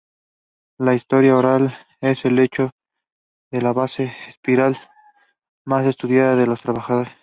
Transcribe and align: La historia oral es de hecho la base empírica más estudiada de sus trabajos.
La 0.79 0.95
historia 0.95 1.37
oral 1.37 1.77
es 1.99 2.23
de 2.23 2.43
hecho 2.43 2.71
la 3.51 3.71
base 3.71 4.11
empírica 4.33 4.89
más 5.63 5.85
estudiada 5.85 6.35
de 6.35 6.45
sus 6.47 6.59
trabajos. 6.59 7.07